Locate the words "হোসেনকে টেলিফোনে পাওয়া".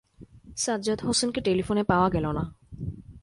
1.01-2.09